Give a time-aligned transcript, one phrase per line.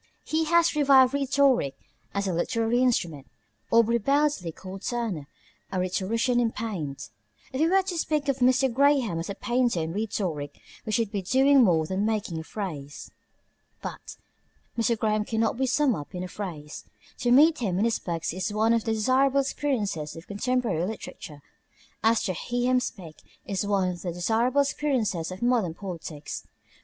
[0.25, 1.75] He has revived rhetoric
[2.11, 3.27] as a literary instrument.
[3.69, 5.27] Aubrey Beardsley called Turner
[5.71, 7.11] a rhetorician in paint.
[7.53, 8.73] If we were to speak of Mr.
[8.73, 13.11] Graham as a painter in rhetoric, we should be doing more than making a phrase.
[13.83, 14.15] But
[14.75, 14.97] Mr.
[14.97, 16.83] Graham cannot be summed up in a phrase.
[17.19, 21.43] To meet him in his books is one of the desirable experiences of contemporary literature,
[22.03, 26.47] as to hear him speak is one of the desirable experiences of modern politics.